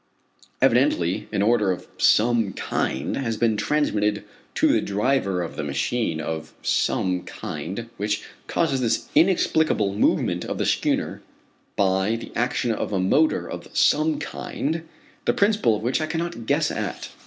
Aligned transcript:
Evidently 0.63 1.27
an 1.31 1.43
order 1.43 1.71
of 1.71 1.87
"some 1.99 2.53
kind" 2.53 3.17
has 3.17 3.37
been 3.37 3.55
transmitted 3.55 4.23
to 4.55 4.71
the 4.73 4.81
driver 4.81 5.43
of 5.43 5.55
the 5.55 5.63
machine 5.63 6.19
of 6.19 6.55
"some 6.63 7.21
kind" 7.21 7.87
which 7.97 8.23
causes 8.47 8.81
this 8.81 9.09
inexplicable 9.13 9.93
movement 9.93 10.43
of 10.43 10.57
the 10.57 10.65
schooner 10.65 11.21
by 11.75 12.15
the 12.15 12.31
action 12.35 12.71
of 12.71 12.91
a 12.91 12.99
motor 12.99 13.47
of 13.47 13.69
"some 13.77 14.17
kind" 14.17 14.89
the 15.25 15.33
principle 15.35 15.75
of 15.75 15.83
which 15.83 16.01
I 16.01 16.07
cannot 16.07 16.47
guess 16.47 16.71
at. 16.71 17.09